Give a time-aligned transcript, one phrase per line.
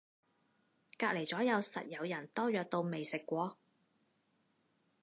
[0.97, 3.59] 隔離咗右實有人多藥到未食過